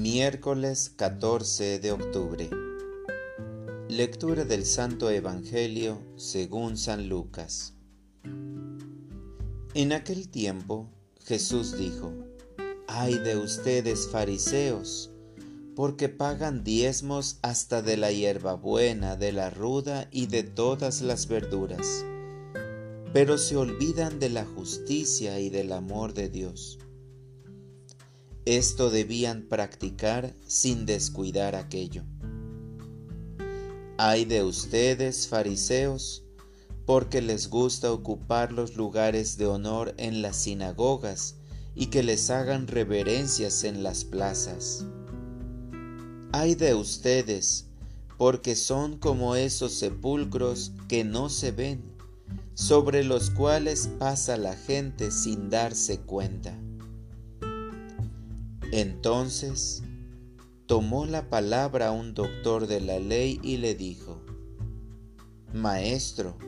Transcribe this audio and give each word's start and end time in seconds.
Miércoles 0.00 0.94
14 0.96 1.78
de 1.78 1.92
octubre. 1.92 2.48
Lectura 3.90 4.46
del 4.46 4.64
Santo 4.64 5.10
Evangelio 5.10 5.98
según 6.16 6.78
San 6.78 7.10
Lucas. 7.10 7.74
En 9.74 9.92
aquel 9.92 10.30
tiempo 10.30 10.88
Jesús 11.26 11.76
dijo, 11.76 12.14
Ay 12.88 13.18
de 13.18 13.36
ustedes 13.36 14.08
fariseos, 14.08 15.10
porque 15.76 16.08
pagan 16.08 16.64
diezmos 16.64 17.38
hasta 17.42 17.82
de 17.82 17.98
la 17.98 18.10
hierbabuena, 18.10 19.16
de 19.16 19.32
la 19.32 19.50
ruda 19.50 20.08
y 20.10 20.28
de 20.28 20.44
todas 20.44 21.02
las 21.02 21.28
verduras, 21.28 22.06
pero 23.12 23.36
se 23.36 23.58
olvidan 23.58 24.18
de 24.18 24.30
la 24.30 24.46
justicia 24.46 25.40
y 25.40 25.50
del 25.50 25.74
amor 25.74 26.14
de 26.14 26.30
Dios 26.30 26.78
esto 28.56 28.90
debían 28.90 29.42
practicar 29.42 30.34
sin 30.44 30.84
descuidar 30.84 31.54
aquello. 31.54 32.02
Hay 33.96 34.24
de 34.24 34.42
ustedes, 34.42 35.28
fariseos, 35.28 36.24
porque 36.84 37.22
les 37.22 37.48
gusta 37.48 37.92
ocupar 37.92 38.50
los 38.50 38.74
lugares 38.74 39.36
de 39.36 39.46
honor 39.46 39.94
en 39.98 40.20
las 40.20 40.34
sinagogas 40.34 41.36
y 41.76 41.86
que 41.86 42.02
les 42.02 42.28
hagan 42.30 42.66
reverencias 42.66 43.62
en 43.62 43.84
las 43.84 44.04
plazas. 44.04 44.84
Hay 46.32 46.56
de 46.56 46.74
ustedes, 46.74 47.66
porque 48.18 48.56
son 48.56 48.98
como 48.98 49.36
esos 49.36 49.74
sepulcros 49.74 50.72
que 50.88 51.04
no 51.04 51.28
se 51.28 51.52
ven, 51.52 51.84
sobre 52.54 53.04
los 53.04 53.30
cuales 53.30 53.88
pasa 54.00 54.36
la 54.36 54.56
gente 54.56 55.12
sin 55.12 55.50
darse 55.50 56.00
cuenta. 56.00 56.58
Entonces 58.72 59.82
tomó 60.66 61.04
la 61.04 61.28
palabra 61.28 61.90
un 61.90 62.14
doctor 62.14 62.68
de 62.68 62.80
la 62.80 63.00
ley 63.00 63.40
y 63.42 63.56
le 63.56 63.74
dijo, 63.74 64.22
Maestro, 65.52 66.38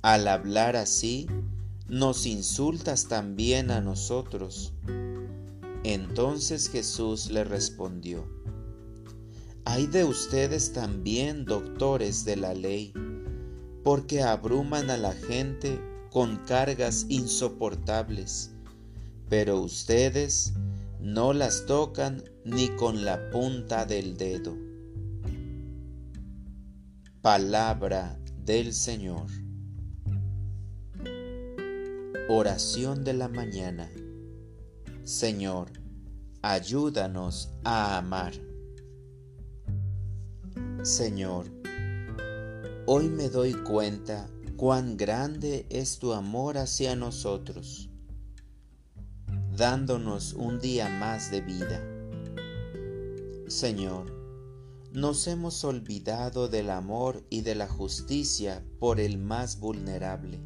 al 0.00 0.28
hablar 0.28 0.76
así, 0.76 1.26
nos 1.86 2.24
insultas 2.24 3.08
también 3.08 3.70
a 3.70 3.82
nosotros. 3.82 4.72
Entonces 5.84 6.70
Jesús 6.70 7.30
le 7.30 7.44
respondió, 7.44 8.26
Hay 9.66 9.86
de 9.86 10.04
ustedes 10.04 10.72
también, 10.72 11.44
doctores 11.44 12.24
de 12.24 12.36
la 12.36 12.54
ley, 12.54 12.94
porque 13.84 14.22
abruman 14.22 14.88
a 14.88 14.96
la 14.96 15.12
gente 15.12 15.78
con 16.10 16.38
cargas 16.46 17.04
insoportables, 17.10 18.52
pero 19.28 19.60
ustedes 19.60 20.54
no 21.00 21.32
las 21.32 21.66
tocan 21.66 22.22
ni 22.44 22.68
con 22.76 23.04
la 23.04 23.30
punta 23.30 23.84
del 23.84 24.16
dedo. 24.16 24.56
Palabra 27.20 28.18
del 28.44 28.72
Señor. 28.72 29.26
Oración 32.28 33.04
de 33.04 33.14
la 33.14 33.28
mañana. 33.28 33.90
Señor, 35.04 35.70
ayúdanos 36.42 37.50
a 37.64 37.98
amar. 37.98 38.32
Señor, 40.82 41.46
hoy 42.86 43.08
me 43.08 43.28
doy 43.28 43.54
cuenta 43.54 44.28
cuán 44.56 44.96
grande 44.96 45.66
es 45.68 45.98
tu 45.98 46.12
amor 46.12 46.58
hacia 46.58 46.96
nosotros 46.96 47.90
dándonos 49.56 50.34
un 50.34 50.58
día 50.60 50.88
más 50.88 51.30
de 51.30 51.40
vida. 51.40 51.82
Señor, 53.48 54.12
nos 54.92 55.26
hemos 55.26 55.64
olvidado 55.64 56.48
del 56.48 56.68
amor 56.68 57.24
y 57.30 57.40
de 57.40 57.54
la 57.54 57.66
justicia 57.66 58.62
por 58.78 59.00
el 59.00 59.16
más 59.16 59.58
vulnerable. 59.58 60.40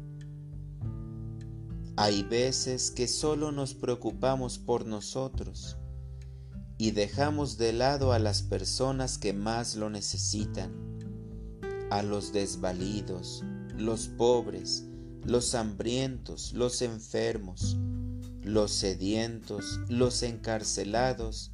Hay 1.97 2.23
veces 2.23 2.89
que 2.91 3.07
solo 3.07 3.51
nos 3.51 3.73
preocupamos 3.73 4.57
por 4.57 4.85
nosotros 4.85 5.77
y 6.77 6.91
dejamos 6.91 7.57
de 7.57 7.73
lado 7.73 8.13
a 8.13 8.19
las 8.19 8.41
personas 8.41 9.17
que 9.17 9.33
más 9.33 9.75
lo 9.75 9.89
necesitan, 9.89 10.71
a 11.89 12.01
los 12.01 12.31
desvalidos, 12.31 13.43
los 13.75 14.07
pobres, 14.07 14.85
los 15.25 15.53
hambrientos, 15.53 16.53
los 16.53 16.81
enfermos, 16.81 17.77
los 18.43 18.71
sedientos, 18.71 19.79
los 19.87 20.23
encarcelados 20.23 21.51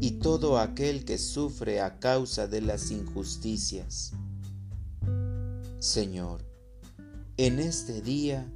y 0.00 0.12
todo 0.12 0.58
aquel 0.58 1.04
que 1.04 1.18
sufre 1.18 1.80
a 1.80 1.98
causa 1.98 2.46
de 2.46 2.60
las 2.60 2.90
injusticias. 2.90 4.12
Señor, 5.78 6.44
en 7.36 7.58
este 7.58 8.00
día 8.02 8.46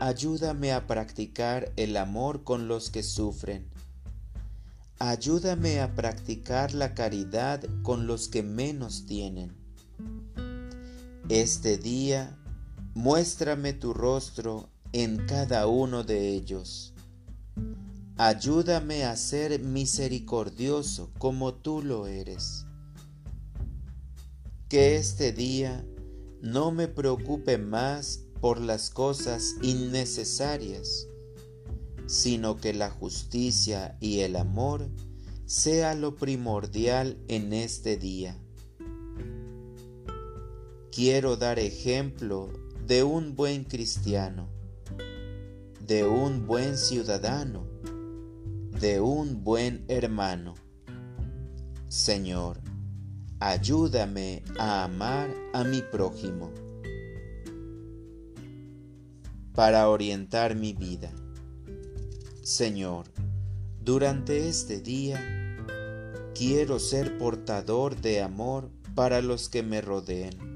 ayúdame 0.00 0.72
a 0.72 0.86
practicar 0.86 1.72
el 1.76 1.96
amor 1.96 2.44
con 2.44 2.68
los 2.68 2.90
que 2.90 3.02
sufren. 3.02 3.66
Ayúdame 4.98 5.80
a 5.80 5.94
practicar 5.94 6.74
la 6.74 6.94
caridad 6.94 7.64
con 7.82 8.06
los 8.06 8.28
que 8.28 8.42
menos 8.42 9.06
tienen. 9.06 9.52
Este 11.28 11.76
día 11.76 12.36
muéstrame 12.94 13.72
tu 13.72 13.92
rostro 13.92 14.68
en 14.92 15.26
cada 15.26 15.66
uno 15.66 16.04
de 16.04 16.30
ellos 16.30 16.94
Ayúdame 18.18 19.04
a 19.04 19.14
ser 19.14 19.60
misericordioso 19.60 21.10
como 21.18 21.52
tú 21.52 21.82
lo 21.82 22.06
eres. 22.06 22.64
Que 24.70 24.96
este 24.96 25.32
día 25.32 25.86
no 26.40 26.70
me 26.70 26.88
preocupe 26.88 27.58
más 27.58 28.22
por 28.40 28.58
las 28.58 28.88
cosas 28.88 29.56
innecesarias, 29.62 31.06
sino 32.06 32.56
que 32.56 32.72
la 32.72 32.90
justicia 32.90 33.98
y 34.00 34.20
el 34.20 34.36
amor 34.36 34.88
sea 35.44 35.94
lo 35.94 36.16
primordial 36.16 37.18
en 37.28 37.52
este 37.52 37.98
día. 37.98 38.38
Quiero 40.90 41.36
dar 41.36 41.58
ejemplo 41.58 42.48
de 42.86 43.02
un 43.02 43.36
buen 43.36 43.64
cristiano, 43.64 44.48
de 45.86 46.04
un 46.04 46.48
buen 46.48 46.76
ciudadano, 46.76 47.64
de 48.80 49.00
un 49.00 49.44
buen 49.44 49.84
hermano. 49.86 50.54
Señor, 51.86 52.60
ayúdame 53.38 54.42
a 54.58 54.82
amar 54.82 55.32
a 55.52 55.62
mi 55.62 55.82
prójimo 55.82 56.50
para 59.54 59.88
orientar 59.88 60.56
mi 60.56 60.72
vida. 60.72 61.12
Señor, 62.42 63.06
durante 63.80 64.48
este 64.48 64.80
día 64.80 65.20
quiero 66.34 66.80
ser 66.80 67.16
portador 67.16 67.94
de 68.00 68.22
amor 68.22 68.72
para 68.96 69.22
los 69.22 69.48
que 69.48 69.62
me 69.62 69.80
rodeen. 69.80 70.55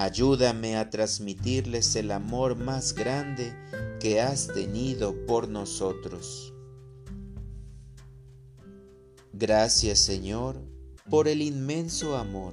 Ayúdame 0.00 0.76
a 0.76 0.90
transmitirles 0.90 1.96
el 1.96 2.12
amor 2.12 2.54
más 2.54 2.94
grande 2.94 3.52
que 3.98 4.20
has 4.20 4.46
tenido 4.46 5.26
por 5.26 5.48
nosotros. 5.48 6.54
Gracias 9.32 9.98
Señor 9.98 10.62
por 11.10 11.26
el 11.26 11.42
inmenso 11.42 12.16
amor. 12.16 12.52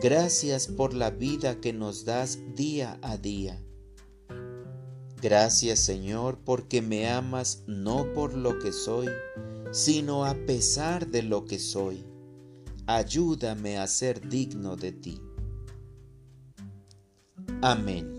Gracias 0.00 0.68
por 0.68 0.94
la 0.94 1.10
vida 1.10 1.60
que 1.60 1.72
nos 1.72 2.04
das 2.04 2.38
día 2.54 3.00
a 3.02 3.16
día. 3.16 3.60
Gracias 5.20 5.80
Señor 5.80 6.38
porque 6.44 6.82
me 6.82 7.08
amas 7.08 7.64
no 7.66 8.12
por 8.12 8.34
lo 8.34 8.60
que 8.60 8.70
soy, 8.70 9.08
sino 9.72 10.24
a 10.24 10.34
pesar 10.46 11.08
de 11.08 11.24
lo 11.24 11.46
que 11.46 11.58
soy. 11.58 12.06
Ayúdame 12.86 13.78
a 13.78 13.88
ser 13.88 14.28
digno 14.28 14.76
de 14.76 14.92
ti. 14.92 15.20
Amén. 17.60 18.17